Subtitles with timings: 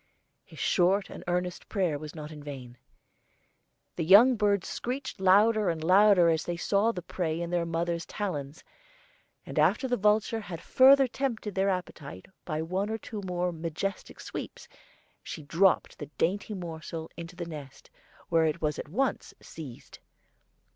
[0.43, 2.79] His short and earnest prayer was not in vain.
[3.97, 8.07] The young birds screeched louder and louder as they saw the prey in their mother's
[8.07, 8.63] talons;
[9.45, 14.19] and after the vulture had further tempted their appetite by one or two more majestic
[14.19, 14.67] sweeps,
[15.21, 17.91] she dropped the dainty morsel into the nest,
[18.29, 19.99] where it was at once seized.